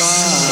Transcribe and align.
I'm 0.00 0.51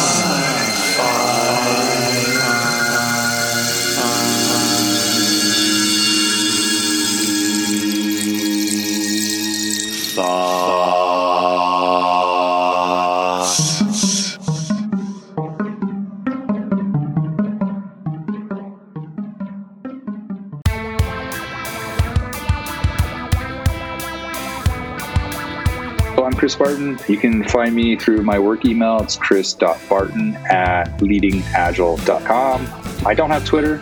Chris 26.40 26.56
Barton. 26.56 26.98
You 27.06 27.18
can 27.18 27.44
find 27.44 27.74
me 27.74 27.96
through 27.96 28.22
my 28.22 28.38
work 28.38 28.64
email. 28.64 29.02
It's 29.02 29.14
chris.barton 29.14 30.36
at 30.50 30.86
leadingagile.com. 31.00 32.66
I 33.06 33.12
don't 33.12 33.28
have 33.28 33.44
Twitter. 33.44 33.78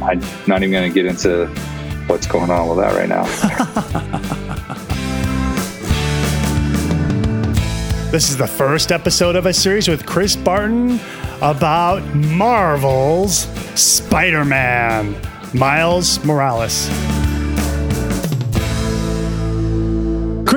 I'm 0.00 0.20
not 0.46 0.62
even 0.62 0.70
going 0.70 0.88
to 0.88 0.94
get 0.94 1.06
into 1.06 1.48
what's 2.06 2.28
going 2.28 2.52
on 2.52 2.68
with 2.68 2.78
that 2.78 2.94
right 2.94 3.08
now. 3.08 3.24
this 8.12 8.30
is 8.30 8.36
the 8.36 8.46
first 8.46 8.92
episode 8.92 9.34
of 9.34 9.46
a 9.46 9.52
series 9.52 9.88
with 9.88 10.06
Chris 10.06 10.36
Barton 10.36 11.00
about 11.42 12.04
Marvel's 12.14 13.48
Spider 13.74 14.44
Man, 14.44 15.16
Miles 15.52 16.24
Morales. 16.24 16.88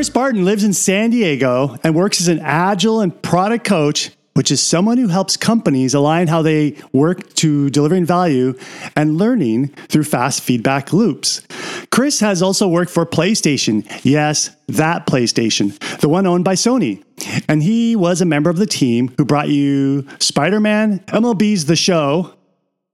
Chris 0.02 0.10
Barton 0.10 0.46
lives 0.46 0.64
in 0.64 0.74
San 0.74 1.12
Diego 1.12 1.78
and 1.84 1.94
works 1.94 2.20
as 2.20 2.28
an 2.28 2.40
agile 2.40 3.02
and 3.02 3.22
product 3.22 3.64
coach, 3.64 4.10
which 4.34 4.50
is 4.50 4.60
someone 4.60 4.98
who 4.98 5.10
helps 5.10 5.38
companies 5.38 5.94
align 5.94 6.28
how 6.28 6.42
they 6.42 6.76
work 6.92 7.32
to 7.36 7.70
delivering 7.70 8.04
value 8.04 8.58
and 8.96 9.20
learning 9.20 9.68
through 9.90 10.04
fast 10.04 10.42
feedback 10.42 10.92
loops. 10.92 11.44
Chris 11.92 12.20
has 12.20 12.42
also 12.42 12.68
worked 12.68 12.90
for 12.90 13.06
PlayStation. 13.06 13.86
Yes, 14.04 14.50
that 14.70 15.06
PlayStation, 15.06 15.78
the 16.00 16.10
one 16.10 16.26
owned 16.26 16.46
by 16.46 16.56
Sony. 16.56 17.04
And 17.48 17.62
he 17.62 17.96
was 17.96 18.22
a 18.22 18.26
member 18.26 18.50
of 18.50 18.58
the 18.58 18.66
team 18.66 19.14
who 19.18 19.24
brought 19.24 19.50
you 19.50 20.08
Spider 20.18 20.60
Man, 20.60 20.98
MLB's 21.10 21.66
The 21.66 21.76
Show, 21.76 22.34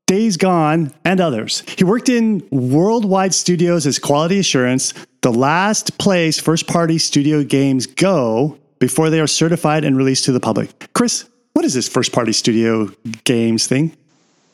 Days 0.08 0.36
Gone, 0.36 0.94
and 1.06 1.22
others. 1.22 1.64
He 1.78 1.86
worked 1.86 2.10
in 2.10 2.46
worldwide 2.52 3.34
studios 3.34 3.88
as 3.88 3.98
quality 3.98 4.40
assurance, 4.40 4.94
the 5.28 5.38
last 5.38 5.98
place 5.98 6.40
first 6.40 6.68
party 6.68 6.98
studio 6.98 7.44
games 7.44 7.86
go 7.86 8.58
before 8.80 9.10
they 9.10 9.20
are 9.20 9.28
certified 9.28 9.84
and 9.84 9.98
released 9.98 10.24
to 10.24 10.32
the 10.32 10.40
public. 10.40 10.88
Chris, 10.94 11.28
what 11.52 11.66
is 11.66 11.74
this 11.74 11.90
first 11.90 12.14
party 12.14 12.32
studio 12.32 12.90
games 13.26 13.68
thing? 13.68 13.92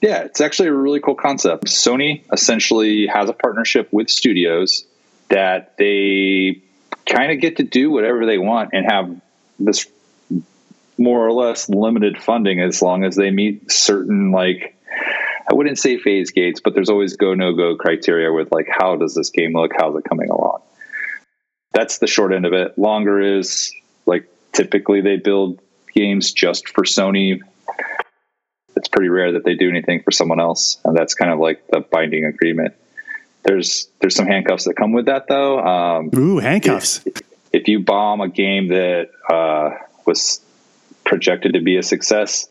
Yeah, 0.02 0.24
it's 0.24 0.42
actually 0.42 0.70
a 0.70 0.74
really 0.74 1.00
cool 1.00 1.14
concept. 1.14 1.66
Sony 1.66 2.24
essentially 2.34 3.06
has 3.06 3.30
a 3.30 3.34
partnership 3.34 3.88
with 3.92 4.10
studios 4.10 4.84
that 5.30 5.78
they 5.78 6.64
kind 7.06 7.32
of 7.32 7.40
get 7.40 7.58
to 7.58 7.64
do 7.64 7.92
whatever 7.92 8.26
they 8.26 8.40
want 8.40 8.72
and 8.74 8.84
have 8.84 9.16
this 9.60 9.86
more 10.98 11.24
or 11.24 11.34
less 11.34 11.70
limited 11.70 12.20
funding 12.20 12.62
as 12.62 12.82
long 12.82 13.04
as 13.04 13.16
they 13.16 13.30
meet 13.30 13.72
certain 13.72 14.32
like 14.32 14.76
I 15.50 15.54
wouldn't 15.54 15.78
say 15.78 15.98
phase 15.98 16.32
gates, 16.32 16.62
but 16.64 16.74
there's 16.74 16.90
always 16.90 17.16
go 17.16 17.34
no 17.34 17.54
go 17.54 17.76
criteria 17.76 18.32
with 18.32 18.52
like 18.52 18.68
how 18.70 18.96
does 18.96 19.14
this 19.14 19.30
game 19.30 19.54
look? 19.54 19.72
How's 19.78 19.96
it 19.96 20.04
coming 20.08 20.30
along? 20.30 20.62
That's 21.74 21.98
the 21.98 22.08
short 22.08 22.34
end 22.34 22.46
of 22.46 22.54
it. 22.54 22.78
Longer 22.78 23.20
is 23.20 23.74
like 24.06 24.28
typically 24.54 25.02
they 25.02 25.18
build 25.18 25.60
games 25.94 26.32
just 26.32 26.70
for 26.70 26.84
Sony. 26.84 27.40
It's 28.76 28.88
pretty 28.88 29.10
rare 29.10 29.34
that 29.34 29.44
they 29.44 29.56
do 29.56 29.70
anything 29.70 30.02
for 30.02 30.12
someone 30.12 30.40
else, 30.40 30.78
and 30.84 30.96
that's 30.96 31.14
kind 31.14 31.32
of 31.32 31.40
like 31.40 31.68
the 31.68 31.82
binding 31.82 32.26
agreement. 32.26 32.74
There's 33.44 33.88
there's 34.00 34.16
some 34.16 34.26
handcuffs 34.26 34.66
that 34.66 34.76
come 34.76 34.94
with 34.94 35.06
that 35.06 35.28
though. 35.28 35.60
Um, 35.60 36.10
Ooh, 36.16 36.40
handcuffs! 36.40 37.06
If, 37.06 37.22
if 37.52 37.68
you 37.68 37.80
bomb 37.82 38.22
a 38.22 38.30
game 38.30 38.70
that 38.70 39.10
uh, 39.30 39.72
was 40.06 40.42
projected 41.04 41.54
to 41.54 41.62
be 41.62 41.78
a 41.78 41.84
success, 41.84 42.48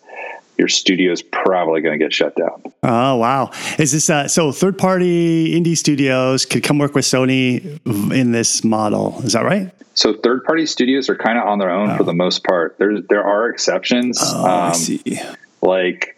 your 0.62 0.68
studio 0.68 1.10
is 1.10 1.22
probably 1.22 1.80
going 1.80 1.98
to 1.98 2.02
get 2.02 2.14
shut 2.14 2.36
down. 2.36 2.62
Oh 2.84 3.16
wow! 3.16 3.50
Is 3.80 3.90
this 3.90 4.08
uh, 4.08 4.28
so? 4.28 4.52
Third 4.52 4.78
party 4.78 5.60
indie 5.60 5.76
studios 5.76 6.46
could 6.46 6.62
come 6.62 6.78
work 6.78 6.94
with 6.94 7.04
Sony 7.04 7.80
in 8.14 8.30
this 8.30 8.62
model. 8.62 9.20
Is 9.24 9.32
that 9.32 9.44
right? 9.44 9.72
So 9.94 10.14
third 10.14 10.44
party 10.44 10.66
studios 10.66 11.08
are 11.08 11.16
kind 11.16 11.36
of 11.36 11.48
on 11.48 11.58
their 11.58 11.70
own 11.70 11.90
oh. 11.90 11.96
for 11.96 12.04
the 12.04 12.14
most 12.14 12.44
part. 12.44 12.78
There 12.78 13.00
there 13.00 13.24
are 13.24 13.48
exceptions. 13.48 14.20
Oh, 14.22 14.44
um, 14.44 14.70
I 14.70 14.72
see. 14.72 15.20
Like 15.62 16.16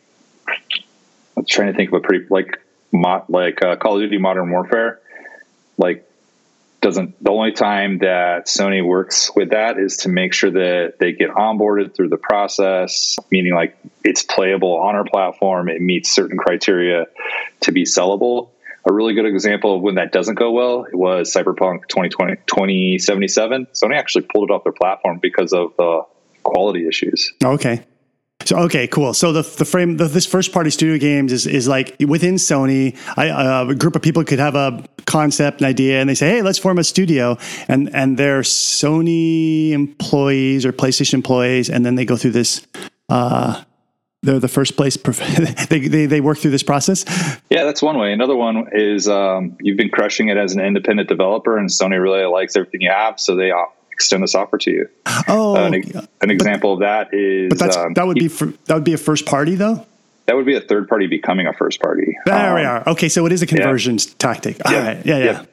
I'm 1.38 1.46
trying 1.46 1.72
to 1.72 1.74
think 1.74 1.88
of 1.88 1.94
a 1.94 2.00
pretty 2.00 2.26
like 2.28 2.60
mo- 2.92 3.24
like 3.30 3.64
uh, 3.64 3.76
Call 3.76 3.94
of 3.94 4.02
Duty 4.02 4.18
Modern 4.18 4.50
Warfare. 4.50 5.00
Like 5.78 6.06
doesn't 6.84 7.24
the 7.24 7.30
only 7.30 7.52
time 7.52 7.98
that 8.00 8.46
Sony 8.46 8.86
works 8.86 9.30
with 9.34 9.50
that 9.50 9.78
is 9.78 9.96
to 9.98 10.10
make 10.10 10.34
sure 10.34 10.50
that 10.50 10.96
they 11.00 11.12
get 11.12 11.30
onboarded 11.30 11.96
through 11.96 12.10
the 12.10 12.18
process, 12.18 13.16
meaning 13.30 13.54
like 13.54 13.74
it's 14.04 14.22
playable 14.22 14.76
on 14.76 14.94
our 14.94 15.04
platform, 15.04 15.70
it 15.70 15.80
meets 15.80 16.14
certain 16.14 16.36
criteria 16.36 17.06
to 17.60 17.72
be 17.72 17.84
sellable. 17.84 18.50
A 18.86 18.92
really 18.92 19.14
good 19.14 19.24
example 19.24 19.76
of 19.76 19.80
when 19.80 19.94
that 19.94 20.12
doesn't 20.12 20.34
go 20.34 20.50
well 20.50 20.84
it 20.84 20.94
was 20.94 21.32
Cyberpunk 21.32 21.88
2020 21.88 22.36
2077. 22.46 23.66
Sony 23.72 23.96
actually 23.96 24.26
pulled 24.30 24.50
it 24.50 24.52
off 24.52 24.62
their 24.62 24.72
platform 24.74 25.20
because 25.22 25.54
of 25.54 25.72
the 25.78 26.02
quality 26.42 26.86
issues. 26.86 27.32
Okay. 27.42 27.82
So 28.44 28.58
okay, 28.58 28.86
cool. 28.86 29.14
So 29.14 29.32
the 29.32 29.42
the 29.42 29.64
frame 29.64 29.96
the, 29.96 30.06
this 30.06 30.26
first 30.26 30.52
party 30.52 30.70
studio 30.70 30.98
games 30.98 31.32
is 31.32 31.46
is 31.46 31.68
like 31.68 31.96
within 32.00 32.34
Sony. 32.34 32.96
I, 33.16 33.30
uh, 33.30 33.66
a 33.70 33.74
group 33.74 33.96
of 33.96 34.02
people 34.02 34.24
could 34.24 34.38
have 34.38 34.54
a 34.54 34.84
concept, 35.06 35.60
an 35.60 35.66
idea, 35.66 36.00
and 36.00 36.08
they 36.08 36.14
say, 36.14 36.28
"Hey, 36.28 36.42
let's 36.42 36.58
form 36.58 36.78
a 36.78 36.84
studio," 36.84 37.38
and 37.68 37.94
and 37.94 38.16
they're 38.16 38.42
Sony 38.42 39.70
employees 39.70 40.66
or 40.66 40.72
PlayStation 40.72 41.14
employees, 41.14 41.70
and 41.70 41.84
then 41.84 41.94
they 41.94 42.04
go 42.04 42.16
through 42.16 42.32
this. 42.32 42.66
Uh, 43.08 43.62
they're 44.22 44.38
the 44.38 44.48
first 44.48 44.76
place 44.76 44.96
they, 45.68 45.86
they, 45.86 46.06
they 46.06 46.20
work 46.20 46.38
through 46.38 46.50
this 46.50 46.62
process 46.62 47.04
yeah 47.50 47.64
that's 47.64 47.82
one 47.82 47.98
way 47.98 48.10
another 48.10 48.34
one 48.34 48.66
is 48.72 49.06
um, 49.06 49.54
you've 49.60 49.76
been 49.76 49.90
crushing 49.90 50.28
it 50.28 50.38
as 50.38 50.54
an 50.54 50.60
independent 50.64 51.10
developer 51.10 51.58
and 51.58 51.68
sony 51.68 52.02
really 52.02 52.24
likes 52.24 52.56
everything 52.56 52.80
you 52.80 52.90
have 52.90 53.20
so 53.20 53.36
they 53.36 53.52
extend 53.94 54.22
this 54.22 54.34
offer 54.34 54.58
to 54.58 54.70
you. 54.70 54.88
Oh, 55.28 55.56
uh, 55.56 55.66
an, 55.66 55.74
an, 56.20 56.30
example 56.30 56.76
but, 56.76 56.84
of 56.84 57.10
that 57.10 57.14
is 57.14 57.48
but 57.48 57.58
that's, 57.58 57.76
um, 57.76 57.94
that 57.94 58.06
would 58.06 58.18
be 58.18 58.28
for, 58.28 58.46
that 58.66 58.74
would 58.74 58.84
be 58.84 58.92
a 58.92 58.98
first 58.98 59.24
party 59.24 59.54
though. 59.54 59.86
That 60.26 60.36
would 60.36 60.46
be 60.46 60.54
a 60.54 60.60
third 60.60 60.88
party 60.88 61.06
becoming 61.06 61.46
a 61.46 61.52
first 61.52 61.80
party. 61.80 62.16
There 62.26 62.50
um, 62.50 62.54
we 62.54 62.64
are. 62.64 62.88
Okay, 62.88 63.08
so 63.08 63.26
it 63.26 63.32
is 63.32 63.42
a 63.42 63.46
conversion 63.46 63.98
yeah. 63.98 64.14
tactic. 64.18 64.56
All 64.64 64.72
yeah. 64.72 64.86
right. 64.86 65.06
yeah, 65.06 65.18
yeah. 65.18 65.24
yeah. 65.24 65.44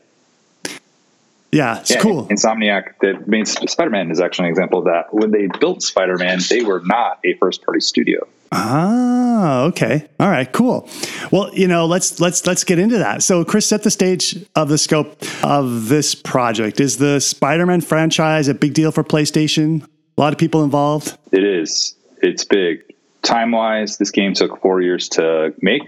Yeah, 1.51 1.79
it's 1.79 1.91
yeah, 1.91 1.99
cool. 1.99 2.27
Insomniac, 2.27 2.93
that 3.01 3.27
means 3.27 3.51
Spider 3.69 3.89
Man 3.89 4.09
is 4.09 4.21
actually 4.21 4.47
an 4.47 4.51
example 4.51 4.79
of 4.79 4.85
that. 4.85 5.13
When 5.13 5.31
they 5.31 5.47
built 5.59 5.83
Spider 5.83 6.17
Man, 6.17 6.39
they 6.49 6.63
were 6.63 6.81
not 6.85 7.19
a 7.25 7.33
first 7.35 7.63
party 7.63 7.81
studio. 7.81 8.25
Ah, 8.53 9.63
okay. 9.63 10.07
All 10.19 10.29
right, 10.29 10.51
cool. 10.51 10.87
Well, 11.31 11.53
you 11.53 11.67
know, 11.67 11.85
let's 11.85 12.19
let's 12.19 12.45
let's 12.45 12.63
get 12.63 12.79
into 12.79 12.97
that. 12.99 13.23
So, 13.23 13.43
Chris, 13.43 13.65
set 13.65 13.83
the 13.83 13.91
stage 13.91 14.45
of 14.55 14.69
the 14.69 14.77
scope 14.77 15.23
of 15.43 15.89
this 15.89 16.15
project. 16.15 16.79
Is 16.79 16.97
the 16.97 17.19
Spider 17.19 17.65
Man 17.65 17.81
franchise 17.81 18.47
a 18.47 18.53
big 18.53 18.73
deal 18.73 18.91
for 18.91 19.03
PlayStation? 19.03 19.83
A 20.17 20.21
lot 20.21 20.33
of 20.33 20.39
people 20.39 20.63
involved. 20.63 21.17
It 21.31 21.43
is. 21.43 21.95
It's 22.21 22.45
big. 22.45 22.83
Time 23.23 23.51
wise, 23.51 23.97
this 23.97 24.11
game 24.11 24.33
took 24.33 24.61
four 24.61 24.81
years 24.81 25.07
to 25.09 25.53
make, 25.61 25.83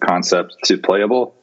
concept 0.00 0.56
to 0.64 0.78
playable. 0.78 1.34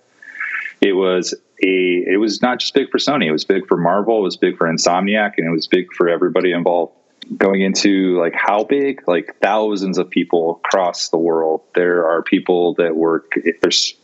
It 0.79 0.93
was 0.93 1.33
a 1.63 2.03
it 2.11 2.19
was 2.19 2.41
not 2.41 2.59
just 2.59 2.73
big 2.73 2.89
for 2.89 2.97
Sony. 2.97 3.25
It 3.25 3.31
was 3.31 3.45
big 3.45 3.67
for 3.67 3.77
Marvel. 3.77 4.19
It 4.19 4.23
was 4.23 4.37
big 4.37 4.57
for 4.57 4.67
Insomniac, 4.67 5.33
and 5.37 5.47
it 5.47 5.51
was 5.51 5.67
big 5.67 5.91
for 5.93 6.09
everybody 6.09 6.51
involved. 6.51 6.93
Going 7.37 7.61
into 7.61 8.19
like 8.19 8.33
how 8.33 8.65
big, 8.65 9.07
like 9.07 9.37
thousands 9.41 9.97
of 9.97 10.09
people 10.09 10.61
across 10.65 11.09
the 11.09 11.17
world. 11.17 11.61
There 11.73 12.05
are 12.05 12.21
people 12.21 12.73
that 12.75 12.97
work. 12.97 13.35
There's 13.61 13.95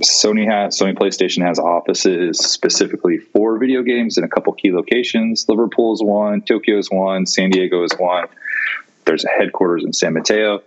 Sony 0.00 0.50
has 0.50 0.78
Sony 0.78 0.96
PlayStation 0.96 1.46
has 1.46 1.58
offices 1.58 2.38
specifically 2.38 3.18
for 3.18 3.58
video 3.58 3.82
games 3.82 4.16
in 4.16 4.24
a 4.24 4.28
couple 4.28 4.52
key 4.54 4.72
locations. 4.72 5.46
Liverpool 5.48 5.92
is 5.92 6.02
one, 6.02 6.40
Tokyo 6.40 6.78
is 6.78 6.90
one, 6.90 7.26
San 7.26 7.50
Diego 7.50 7.84
is 7.84 7.92
one. 7.98 8.26
There's 9.04 9.24
a 9.24 9.28
headquarters 9.28 9.84
in 9.84 9.92
San 9.92 10.14
Mateo 10.14 10.62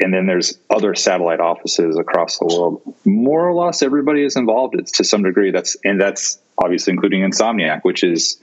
and 0.00 0.12
then 0.12 0.26
there's 0.26 0.58
other 0.70 0.94
satellite 0.94 1.40
offices 1.40 1.96
across 1.96 2.38
the 2.38 2.46
world. 2.46 2.82
More 3.04 3.48
or 3.48 3.54
less, 3.54 3.82
everybody 3.82 4.24
is 4.24 4.36
involved 4.36 4.74
it's 4.78 4.92
to 4.92 5.04
some 5.04 5.22
degree. 5.22 5.50
That's 5.50 5.76
and 5.84 6.00
that's 6.00 6.38
obviously 6.58 6.92
including 6.92 7.22
Insomniac, 7.22 7.82
which 7.82 8.04
is 8.04 8.38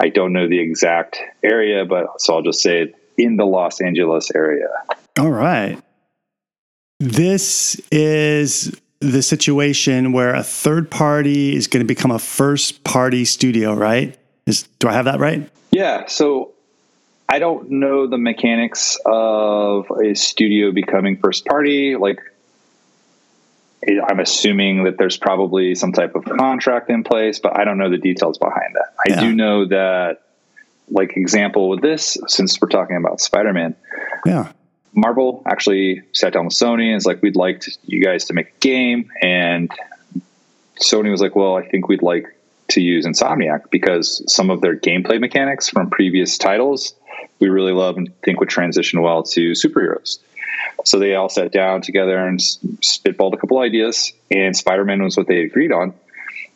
I 0.00 0.08
don't 0.08 0.32
know 0.32 0.48
the 0.48 0.58
exact 0.58 1.20
area, 1.42 1.84
but 1.84 2.20
so 2.20 2.34
I'll 2.34 2.42
just 2.42 2.60
say 2.60 2.94
in 3.16 3.36
the 3.36 3.46
Los 3.46 3.80
Angeles 3.80 4.30
area. 4.34 4.68
All 5.18 5.30
right. 5.30 5.80
This 6.98 7.80
is 7.90 8.78
the 9.00 9.22
situation 9.22 10.12
where 10.12 10.34
a 10.34 10.42
third 10.42 10.90
party 10.90 11.54
is 11.54 11.66
going 11.66 11.84
to 11.84 11.86
become 11.86 12.10
a 12.10 12.18
first 12.18 12.82
party 12.84 13.24
studio, 13.24 13.74
right? 13.74 14.16
Is 14.46 14.64
do 14.78 14.88
I 14.88 14.92
have 14.92 15.04
that 15.04 15.20
right? 15.20 15.48
Yeah. 15.70 16.06
So 16.06 16.52
I 17.28 17.38
don't 17.38 17.70
know 17.70 18.06
the 18.06 18.18
mechanics 18.18 18.98
of 19.04 19.90
a 19.90 20.14
studio 20.14 20.70
becoming 20.70 21.16
first 21.16 21.44
party. 21.44 21.96
Like, 21.96 22.20
I'm 24.08 24.20
assuming 24.20 24.84
that 24.84 24.96
there's 24.98 25.16
probably 25.16 25.74
some 25.74 25.92
type 25.92 26.14
of 26.14 26.24
contract 26.24 26.88
in 26.90 27.04
place, 27.04 27.38
but 27.38 27.58
I 27.58 27.64
don't 27.64 27.78
know 27.78 27.90
the 27.90 27.98
details 27.98 28.38
behind 28.38 28.74
that. 28.74 28.94
I 29.06 29.10
yeah. 29.10 29.20
do 29.20 29.34
know 29.34 29.66
that, 29.66 30.22
like, 30.88 31.16
example 31.16 31.68
with 31.68 31.82
this, 31.82 32.16
since 32.26 32.60
we're 32.60 32.68
talking 32.68 32.96
about 32.96 33.20
Spider 33.20 33.52
Man, 33.52 33.74
yeah, 34.24 34.52
Marvel 34.92 35.42
actually 35.46 36.02
sat 36.12 36.32
down 36.32 36.46
with 36.46 36.54
Sony 36.54 36.88
and 36.88 36.96
is 36.96 37.06
like, 37.06 37.22
we'd 37.22 37.36
like 37.36 37.60
to, 37.62 37.72
you 37.84 38.02
guys 38.02 38.24
to 38.26 38.34
make 38.34 38.48
a 38.48 38.58
game. 38.60 39.10
And 39.20 39.70
Sony 40.80 41.10
was 41.10 41.20
like, 41.20 41.36
well, 41.36 41.56
I 41.56 41.66
think 41.66 41.88
we'd 41.88 42.02
like 42.02 42.26
to 42.68 42.80
use 42.80 43.06
Insomniac 43.06 43.70
because 43.70 44.22
some 44.32 44.50
of 44.50 44.60
their 44.60 44.76
gameplay 44.76 45.20
mechanics 45.20 45.68
from 45.68 45.90
previous 45.90 46.38
titles 46.38 46.94
we 47.38 47.48
really 47.48 47.72
love 47.72 47.96
and 47.96 48.12
think 48.22 48.40
would 48.40 48.48
transition 48.48 49.02
well 49.02 49.22
to 49.22 49.52
superheroes. 49.52 50.18
So 50.84 50.98
they 50.98 51.14
all 51.14 51.28
sat 51.28 51.52
down 51.52 51.82
together 51.82 52.18
and 52.18 52.38
spitballed 52.38 53.34
a 53.34 53.36
couple 53.36 53.58
ideas, 53.58 54.12
and 54.30 54.56
Spider-Man 54.56 55.02
was 55.02 55.16
what 55.16 55.26
they 55.26 55.40
agreed 55.40 55.72
on. 55.72 55.94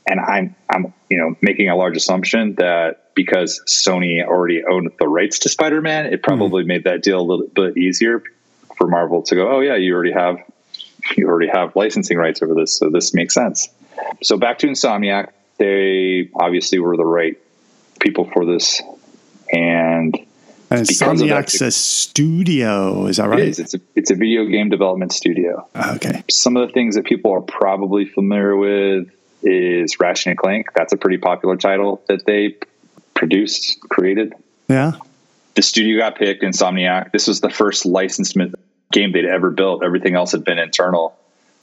And 0.07 0.21
I'm, 0.21 0.55
I'm, 0.69 0.93
you 1.09 1.19
know, 1.19 1.37
making 1.41 1.69
a 1.69 1.77
large 1.77 1.97
assumption 1.97 2.55
that 2.57 3.15
because 3.15 3.61
Sony 3.67 4.25
already 4.25 4.65
owned 4.65 4.91
the 4.99 5.07
rights 5.07 5.41
to 5.41 5.49
Spider-Man, 5.49 6.07
it 6.07 6.23
probably 6.23 6.65
mm. 6.65 6.69
made 6.69 6.85
that 6.85 7.03
deal 7.03 7.21
a 7.21 7.23
little 7.23 7.47
bit 7.47 7.77
easier 7.77 8.23
for 8.77 8.87
Marvel 8.87 9.23
to 9.23 9.35
go, 9.35 9.51
oh 9.51 9.61
yeah, 9.61 9.77
you 9.77 9.95
already 9.95 10.13
have, 10.13 10.37
you 11.17 11.29
already 11.29 11.49
have 11.49 11.77
licensing 11.77 12.17
rights 12.17 12.43
over 12.43 12.55
this, 12.55 12.77
so 12.79 12.89
this 12.89 13.13
makes 13.13 13.35
sense. 13.35 13.69
So 14.23 14.39
back 14.39 14.59
to 14.61 14.67
Insomniac, 14.67 15.33
they 15.59 16.31
obviously 16.35 16.79
were 16.79 16.97
the 16.97 17.05
right 17.05 17.39
people 18.01 18.25
for 18.33 18.47
this, 18.47 18.81
and 19.53 20.19
and 20.71 20.87
Insomniac's 20.87 21.61
a 21.61 21.71
studio, 21.71 23.07
is 23.07 23.17
that 23.17 23.29
right? 23.29 23.41
It 23.41 23.49
is. 23.49 23.59
It's 23.59 23.75
a, 23.75 23.81
it's 23.97 24.11
a 24.11 24.15
video 24.15 24.45
game 24.45 24.69
development 24.69 25.13
studio. 25.13 25.69
Ah, 25.75 25.97
okay. 25.97 26.23
Some 26.31 26.57
of 26.57 26.69
the 26.69 26.73
things 26.73 26.95
that 26.95 27.05
people 27.05 27.33
are 27.33 27.41
probably 27.41 28.07
familiar 28.07 28.57
with 28.57 29.11
is 29.43 29.99
Ratchet 29.99 30.29
and 30.29 30.39
Clank. 30.39 30.69
That's 30.75 30.93
a 30.93 30.97
pretty 30.97 31.19
popular 31.19 31.57
title 31.57 32.03
that 32.09 32.25
they 32.25 32.57
produced, 33.15 33.81
created. 33.81 34.35
Yeah. 34.69 34.93
The 35.57 35.63
studio 35.63 35.99
got 35.99 36.17
picked, 36.17 36.43
Insomniac. 36.43 37.11
This 37.13 37.27
was 37.27 37.41
the 37.41 37.51
first 37.51 37.85
licensed 37.85 38.37
game 38.93 39.13
they'd 39.13 39.25
ever 39.25 39.51
built. 39.51 39.83
Everything 39.85 40.15
else 40.15 40.33
had 40.33 40.45
been 40.45 40.59
internal 40.59 41.17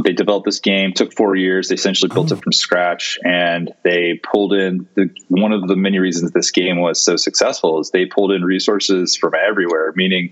they 0.07 0.13
developed 0.13 0.45
this 0.45 0.61
game 0.61 0.93
took 0.93 1.13
four 1.13 1.35
years 1.35 1.67
they 1.67 1.75
essentially 1.75 2.07
built 2.07 2.31
oh. 2.31 2.35
it 2.35 2.41
from 2.41 2.53
scratch 2.53 3.19
and 3.25 3.73
they 3.83 4.17
pulled 4.23 4.53
in 4.53 4.87
the 4.95 5.09
one 5.27 5.51
of 5.51 5.67
the 5.67 5.75
many 5.75 5.99
reasons 5.99 6.31
this 6.31 6.49
game 6.49 6.79
was 6.79 7.01
so 7.01 7.17
successful 7.17 7.77
is 7.81 7.91
they 7.91 8.05
pulled 8.05 8.31
in 8.31 8.41
resources 8.41 9.17
from 9.17 9.33
everywhere 9.35 9.91
meaning 9.97 10.31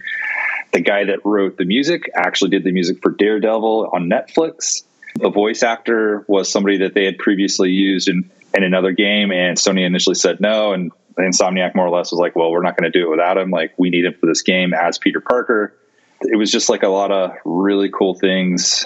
the 0.72 0.80
guy 0.80 1.04
that 1.04 1.20
wrote 1.26 1.58
the 1.58 1.66
music 1.66 2.10
actually 2.16 2.50
did 2.50 2.64
the 2.64 2.72
music 2.72 3.02
for 3.02 3.12
daredevil 3.12 3.90
on 3.92 4.10
netflix. 4.10 4.84
The 5.16 5.30
voice 5.30 5.62
actor 5.62 6.24
was 6.30 6.50
somebody 6.50 6.78
that 6.78 6.94
they 6.94 7.04
had 7.04 7.18
previously 7.18 7.72
used 7.72 8.08
in, 8.08 8.30
in 8.54 8.64
another 8.64 8.94
game 8.94 9.30
and 9.30 9.58
sony 9.58 9.86
initially 9.86 10.16
said 10.16 10.40
no 10.40 10.72
and 10.72 10.90
insomniac 11.18 11.76
more 11.76 11.86
or 11.86 11.90
less 11.90 12.12
was 12.12 12.20
like 12.20 12.34
well 12.34 12.50
we're 12.50 12.64
not 12.64 12.78
going 12.78 12.90
to 12.90 12.98
do 12.98 13.08
it 13.08 13.10
without 13.10 13.38
him. 13.38 13.50
Like 13.50 13.74
we 13.78 13.90
need 13.90 14.06
him 14.06 14.16
for 14.22 14.26
this 14.26 14.42
game 14.42 14.74
as 14.74 14.98
peter 14.98 15.20
parker. 15.20 15.76
It 16.22 16.38
was 16.38 16.50
just 16.50 16.70
like 16.70 16.84
a 16.84 16.88
lot 16.88 17.12
of 17.12 17.32
really 17.44 17.90
cool 17.90 18.16
things 18.16 18.86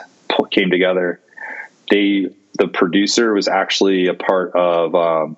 came 0.52 0.70
together. 0.70 1.20
They 1.90 2.30
the 2.58 2.68
producer 2.68 3.34
was 3.34 3.48
actually 3.48 4.08
a 4.08 4.14
part 4.14 4.54
of 4.54 4.94
um, 4.96 5.38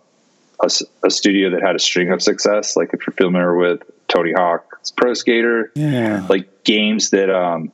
a, 0.61 0.69
a, 1.05 1.09
studio 1.11 1.51
that 1.51 1.61
had 1.61 1.75
a 1.75 1.79
string 1.79 2.11
of 2.11 2.21
success. 2.21 2.75
Like 2.75 2.93
if 2.93 3.05
you're 3.05 3.13
familiar 3.13 3.55
with 3.55 3.83
Tony 4.07 4.33
Hawk's 4.33 4.91
Pro 4.91 5.13
Skater, 5.13 5.71
yeah, 5.75 6.25
like 6.29 6.63
games 6.63 7.11
that 7.11 7.29
um, 7.29 7.71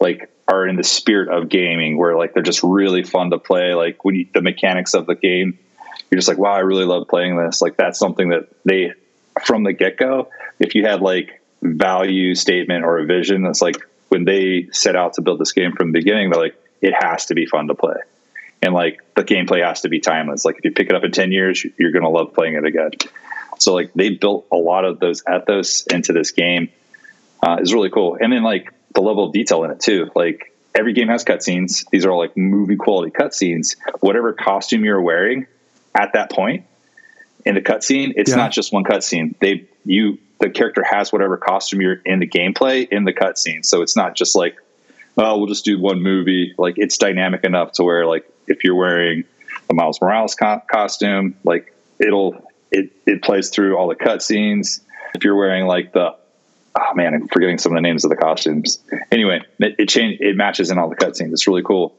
like 0.00 0.30
are 0.46 0.66
in 0.66 0.76
the 0.76 0.84
spirit 0.84 1.28
of 1.28 1.48
gaming, 1.48 1.96
where 1.96 2.16
like 2.16 2.34
they're 2.34 2.42
just 2.42 2.62
really 2.62 3.02
fun 3.02 3.30
to 3.30 3.38
play. 3.38 3.74
Like 3.74 4.04
when 4.04 4.14
you, 4.14 4.28
the 4.34 4.42
mechanics 4.42 4.94
of 4.94 5.06
the 5.06 5.14
game, 5.14 5.58
you're 6.10 6.18
just 6.18 6.28
like, 6.28 6.38
wow, 6.38 6.52
I 6.52 6.60
really 6.60 6.84
love 6.84 7.08
playing 7.08 7.36
this. 7.36 7.62
Like 7.62 7.76
that's 7.76 7.98
something 7.98 8.28
that 8.30 8.48
they 8.64 8.92
from 9.44 9.64
the 9.64 9.72
get 9.72 9.96
go. 9.96 10.28
If 10.58 10.74
you 10.74 10.84
had 10.84 11.00
like 11.00 11.40
value 11.62 12.34
statement 12.34 12.84
or 12.84 12.98
a 12.98 13.06
vision 13.06 13.42
that's 13.42 13.62
like 13.62 13.76
when 14.08 14.24
they 14.24 14.68
set 14.72 14.96
out 14.96 15.14
to 15.14 15.22
build 15.22 15.40
this 15.40 15.52
game 15.52 15.72
from 15.72 15.92
the 15.92 15.98
beginning, 15.98 16.30
they're 16.30 16.40
like, 16.40 16.56
it 16.80 16.94
has 16.98 17.26
to 17.26 17.34
be 17.34 17.46
fun 17.46 17.68
to 17.68 17.74
play. 17.74 17.96
And 18.62 18.72
like 18.74 19.00
the 19.14 19.24
gameplay 19.24 19.66
has 19.66 19.82
to 19.82 19.88
be 19.88 20.00
timeless. 20.00 20.44
Like 20.44 20.56
if 20.58 20.64
you 20.64 20.72
pick 20.72 20.88
it 20.88 20.94
up 20.94 21.04
in 21.04 21.12
10 21.12 21.32
years, 21.32 21.64
you're 21.78 21.92
going 21.92 22.02
to 22.02 22.08
love 22.08 22.32
playing 22.34 22.54
it 22.54 22.64
again. 22.64 22.90
So 23.58 23.74
like 23.74 23.92
they 23.94 24.10
built 24.10 24.46
a 24.50 24.56
lot 24.56 24.84
of 24.84 25.00
those 25.00 25.22
ethos 25.22 25.86
into 25.86 26.12
this 26.12 26.30
game. 26.30 26.70
Uh, 27.42 27.58
is 27.60 27.74
really 27.74 27.90
cool. 27.90 28.16
And 28.18 28.32
then 28.32 28.42
like 28.42 28.72
the 28.94 29.02
level 29.02 29.26
of 29.26 29.32
detail 29.32 29.64
in 29.64 29.70
it 29.70 29.80
too. 29.80 30.10
Like 30.14 30.54
every 30.74 30.94
game 30.94 31.08
has 31.08 31.24
cutscenes. 31.24 31.84
These 31.90 32.06
are 32.06 32.10
all 32.10 32.18
like 32.18 32.36
movie 32.36 32.76
quality 32.76 33.10
cutscenes. 33.10 33.76
Whatever 34.00 34.32
costume 34.32 34.84
you're 34.84 35.00
wearing 35.00 35.46
at 35.94 36.14
that 36.14 36.30
point 36.30 36.64
in 37.44 37.54
the 37.54 37.60
cutscene, 37.60 38.14
it's 38.16 38.30
yeah. 38.30 38.36
not 38.36 38.52
just 38.52 38.72
one 38.72 38.84
cutscene. 38.84 39.34
They 39.40 39.66
you 39.84 40.18
the 40.44 40.50
character 40.50 40.84
has 40.84 41.10
whatever 41.10 41.38
costume 41.38 41.80
you're 41.80 42.02
in 42.04 42.18
the 42.18 42.26
gameplay 42.26 42.86
in 42.86 43.04
the 43.04 43.14
cutscene. 43.14 43.64
So 43.64 43.80
it's 43.80 43.96
not 43.96 44.14
just 44.14 44.36
like, 44.36 44.56
oh, 45.16 45.38
we'll 45.38 45.46
just 45.46 45.64
do 45.64 45.80
one 45.80 46.02
movie. 46.02 46.54
Like 46.58 46.74
it's 46.76 46.98
dynamic 46.98 47.44
enough 47.44 47.72
to 47.72 47.82
where 47.82 48.06
like 48.06 48.30
if 48.46 48.62
you're 48.62 48.74
wearing 48.74 49.24
the 49.68 49.74
Miles 49.74 50.00
Morales 50.02 50.34
co- 50.34 50.60
costume, 50.70 51.34
like 51.44 51.74
it'll 51.98 52.46
it 52.70 52.90
it 53.06 53.22
plays 53.22 53.48
through 53.48 53.78
all 53.78 53.88
the 53.88 53.94
cutscenes. 53.94 54.80
If 55.14 55.24
you're 55.24 55.34
wearing 55.36 55.64
like 55.64 55.92
the 55.92 56.14
oh 56.78 56.94
man, 56.94 57.14
I'm 57.14 57.28
forgetting 57.28 57.56
some 57.56 57.72
of 57.72 57.76
the 57.76 57.82
names 57.82 58.04
of 58.04 58.10
the 58.10 58.16
costumes. 58.16 58.80
Anyway, 59.10 59.40
it, 59.60 59.76
it 59.78 59.88
change 59.88 60.20
it 60.20 60.36
matches 60.36 60.70
in 60.70 60.78
all 60.78 60.90
the 60.90 60.96
cutscenes. 60.96 61.32
It's 61.32 61.46
really 61.46 61.62
cool. 61.62 61.94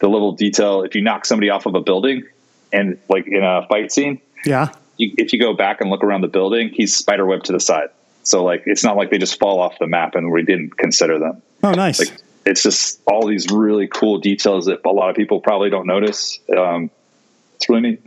The 0.00 0.08
little 0.08 0.32
detail. 0.32 0.82
If 0.82 0.94
you 0.94 1.00
knock 1.00 1.24
somebody 1.24 1.48
off 1.48 1.64
of 1.64 1.74
a 1.74 1.80
building 1.80 2.24
and 2.70 2.98
like 3.08 3.26
in 3.26 3.42
a 3.42 3.66
fight 3.66 3.90
scene, 3.92 4.20
yeah, 4.44 4.74
you, 4.98 5.14
if 5.16 5.32
you 5.32 5.40
go 5.40 5.54
back 5.54 5.80
and 5.80 5.90
look 5.90 6.04
around 6.04 6.20
the 6.20 6.28
building, 6.28 6.70
he's 6.72 6.94
spiderweb 6.94 7.44
to 7.44 7.52
the 7.52 7.60
side. 7.60 7.88
So 8.22 8.44
like, 8.44 8.64
it's 8.66 8.84
not 8.84 8.96
like 8.96 9.10
they 9.10 9.18
just 9.18 9.38
fall 9.38 9.60
off 9.60 9.78
the 9.78 9.86
map 9.86 10.14
and 10.14 10.30
we 10.30 10.42
didn't 10.42 10.76
consider 10.76 11.18
them. 11.18 11.40
Oh, 11.62 11.72
nice. 11.72 11.98
Like, 11.98 12.20
it's 12.44 12.62
just 12.62 13.00
all 13.06 13.26
these 13.26 13.50
really 13.50 13.86
cool 13.88 14.18
details 14.18 14.66
that 14.66 14.80
a 14.84 14.90
lot 14.90 15.10
of 15.10 15.16
people 15.16 15.40
probably 15.40 15.70
don't 15.70 15.86
notice. 15.86 16.38
Um, 16.54 16.90
it's 17.56 17.68
really 17.68 17.82
neat. 17.82 18.02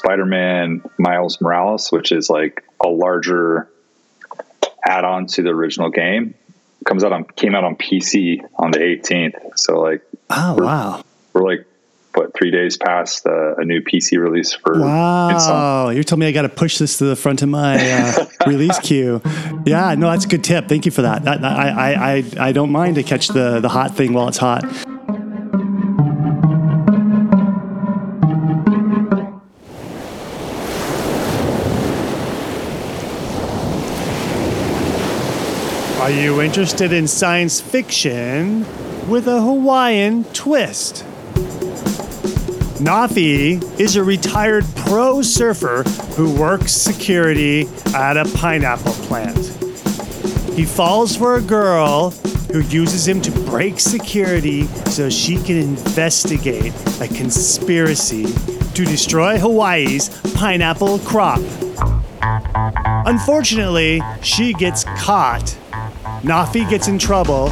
Spider-Man 0.00 0.82
Miles 0.98 1.40
Morales, 1.40 1.90
which 1.90 2.12
is 2.12 2.30
like 2.30 2.64
a 2.80 2.88
larger 2.88 3.68
add-on 4.86 5.26
to 5.26 5.42
the 5.42 5.50
original 5.50 5.90
game, 5.90 6.34
comes 6.86 7.04
out 7.04 7.12
on 7.12 7.24
came 7.24 7.54
out 7.54 7.64
on 7.64 7.76
PC 7.76 8.40
on 8.56 8.70
the 8.70 8.78
18th. 8.78 9.58
So 9.58 9.80
like, 9.80 10.02
oh 10.30 10.54
wow, 10.54 11.04
we're 11.32 11.44
like 11.44 11.66
what 12.14 12.34
three 12.34 12.50
days 12.50 12.76
past 12.76 13.26
uh, 13.26 13.54
a 13.56 13.64
new 13.64 13.80
PC 13.80 14.18
release 14.18 14.54
for. 14.54 14.80
Wow, 14.80 15.90
you're 15.90 16.04
telling 16.04 16.20
me 16.20 16.26
I 16.26 16.32
got 16.32 16.42
to 16.42 16.48
push 16.48 16.78
this 16.78 16.98
to 16.98 17.04
the 17.04 17.16
front 17.16 17.42
of 17.42 17.48
my 17.48 17.78
uh, 17.78 18.26
release 18.46 18.78
queue. 18.80 19.20
Yeah, 19.64 19.94
no, 19.94 20.10
that's 20.10 20.24
a 20.24 20.28
good 20.28 20.44
tip. 20.44 20.68
Thank 20.68 20.86
you 20.86 20.92
for 20.92 21.02
that. 21.02 21.24
that 21.24 21.44
I, 21.44 21.68
I, 21.68 22.14
I, 22.16 22.48
I 22.48 22.52
don't 22.52 22.72
mind 22.72 22.96
to 22.96 23.02
catch 23.02 23.28
the 23.28 23.60
the 23.60 23.68
hot 23.68 23.96
thing 23.96 24.12
while 24.12 24.28
it's 24.28 24.38
hot. 24.38 24.64
Are 36.08 36.10
you 36.10 36.40
interested 36.40 36.90
in 36.90 37.06
science 37.06 37.60
fiction 37.60 38.60
with 39.10 39.28
a 39.28 39.42
Hawaiian 39.42 40.24
twist? 40.32 41.04
Nafi 42.78 43.60
is 43.80 43.96
a 43.96 44.04
retired 44.04 44.64
pro 44.76 45.20
surfer 45.20 45.82
who 46.14 46.32
works 46.32 46.72
security 46.72 47.66
at 47.92 48.16
a 48.16 48.24
pineapple 48.36 48.92
plant. 48.92 49.36
He 50.54 50.64
falls 50.64 51.16
for 51.16 51.34
a 51.34 51.40
girl 51.40 52.10
who 52.52 52.60
uses 52.60 53.08
him 53.08 53.20
to 53.22 53.32
break 53.32 53.80
security 53.80 54.62
so 54.86 55.10
she 55.10 55.42
can 55.42 55.56
investigate 55.56 56.72
a 57.00 57.08
conspiracy 57.08 58.26
to 58.74 58.84
destroy 58.84 59.38
Hawaii's 59.38 60.08
pineapple 60.34 61.00
crop. 61.00 61.40
Unfortunately, 63.06 64.00
she 64.22 64.52
gets 64.52 64.84
caught. 64.84 65.58
Nafi 66.22 66.68
gets 66.70 66.86
in 66.86 67.00
trouble, 67.00 67.50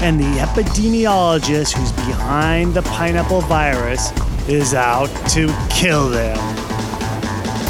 and 0.00 0.18
the 0.18 0.38
epidemiologist 0.40 1.72
who's 1.72 1.92
behind 1.92 2.74
the 2.74 2.82
pineapple 2.82 3.42
virus 3.42 4.10
is 4.48 4.74
out 4.74 5.08
to 5.30 5.54
kill 5.70 6.08
them. 6.08 6.36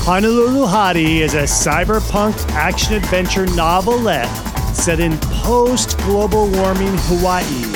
Honolulu 0.04 0.66
Hottie 0.66 1.18
is 1.18 1.34
a 1.34 1.42
cyberpunk 1.42 2.34
action 2.50 2.94
adventure 2.94 3.46
novelette 3.56 4.28
set 4.76 5.00
in 5.00 5.16
post 5.18 5.98
global 5.98 6.48
warming 6.50 6.94
Hawaii. 7.08 7.72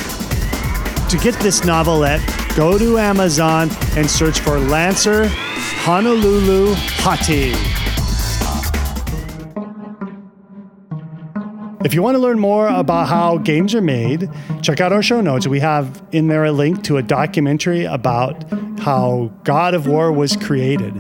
To 1.09 1.19
get 1.19 1.35
this 1.40 1.64
novelette, 1.64 2.21
go 2.54 2.78
to 2.78 2.99
Amazon 2.99 3.71
and 3.97 4.09
search 4.09 4.40
for 4.40 4.59
Lancer 4.59 5.26
Honolulu 5.83 6.75
Hottie. 6.75 7.89
If 11.90 11.94
you 11.94 12.02
want 12.02 12.14
to 12.14 12.20
learn 12.20 12.38
more 12.38 12.68
about 12.68 13.09
how 13.09 13.38
games 13.38 13.75
are 13.75 13.80
made, 13.80 14.30
check 14.62 14.80
out 14.80 14.92
our 14.92 15.02
show 15.02 15.20
notes. 15.20 15.49
We 15.49 15.59
have 15.59 16.00
in 16.12 16.28
there 16.28 16.44
a 16.44 16.52
link 16.52 16.85
to 16.85 16.99
a 16.99 17.02
documentary 17.02 17.85
about 17.85 18.44
how 18.78 19.32
God 19.42 19.75
of 19.75 19.88
War 19.88 20.12
was 20.12 20.37
created. 20.37 20.92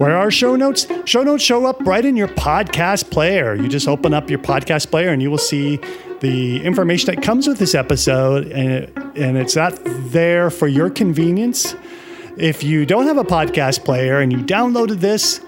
Where 0.00 0.16
are 0.16 0.32
show 0.32 0.56
notes? 0.56 0.88
Show 1.04 1.22
notes 1.22 1.44
show 1.44 1.64
up 1.64 1.80
right 1.82 2.04
in 2.04 2.16
your 2.16 2.26
podcast 2.26 3.08
player. 3.08 3.54
You 3.54 3.68
just 3.68 3.86
open 3.86 4.12
up 4.12 4.28
your 4.28 4.40
podcast 4.40 4.90
player 4.90 5.10
and 5.10 5.22
you 5.22 5.30
will 5.30 5.38
see 5.38 5.78
the 6.18 6.60
information 6.64 7.14
that 7.14 7.22
comes 7.22 7.46
with 7.46 7.60
this 7.60 7.76
episode, 7.76 8.48
and, 8.48 8.72
it, 8.72 8.96
and 9.14 9.36
it's 9.36 9.54
not 9.54 9.78
there 9.84 10.50
for 10.50 10.66
your 10.66 10.90
convenience. 10.90 11.76
If 12.36 12.64
you 12.64 12.84
don't 12.84 13.06
have 13.06 13.16
a 13.16 13.24
podcast 13.24 13.84
player 13.84 14.18
and 14.18 14.32
you 14.32 14.40
downloaded 14.40 14.98
this, 14.98 15.40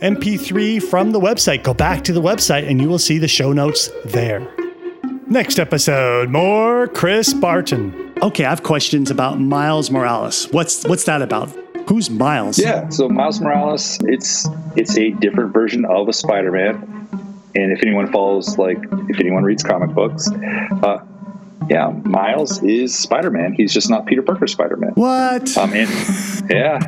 MP3 0.00 0.82
from 0.82 1.12
the 1.12 1.20
website. 1.20 1.62
Go 1.62 1.74
back 1.74 2.04
to 2.04 2.12
the 2.12 2.22
website 2.22 2.68
and 2.68 2.80
you 2.80 2.88
will 2.88 2.98
see 2.98 3.18
the 3.18 3.28
show 3.28 3.52
notes 3.52 3.90
there. 4.04 4.46
Next 5.26 5.58
episode, 5.58 6.28
more 6.28 6.86
Chris 6.88 7.32
Barton. 7.32 8.12
Okay, 8.22 8.44
I 8.44 8.50
have 8.50 8.62
questions 8.62 9.10
about 9.10 9.40
Miles 9.40 9.90
Morales. 9.90 10.46
What's 10.52 10.84
what's 10.84 11.04
that 11.04 11.22
about? 11.22 11.48
Who's 11.88 12.10
Miles? 12.10 12.58
Yeah, 12.58 12.88
so 12.88 13.08
Miles 13.08 13.40
Morales, 13.40 13.98
it's 14.02 14.46
it's 14.76 14.96
a 14.98 15.10
different 15.10 15.52
version 15.52 15.84
of 15.84 16.08
a 16.08 16.12
Spider-Man. 16.12 17.08
And 17.56 17.72
if 17.72 17.82
anyone 17.82 18.10
follows, 18.10 18.58
like, 18.58 18.78
if 19.08 19.20
anyone 19.20 19.44
reads 19.44 19.62
comic 19.62 19.90
books, 19.90 20.28
uh, 20.30 21.04
yeah, 21.70 21.88
Miles 22.04 22.62
is 22.62 22.96
Spider-Man. 22.96 23.52
He's 23.52 23.72
just 23.72 23.88
not 23.88 24.06
Peter 24.06 24.22
Parker 24.22 24.46
Spider-Man. 24.46 24.92
What? 24.94 25.56
Um, 25.56 25.72
and, 25.72 25.90
yeah, 26.50 26.80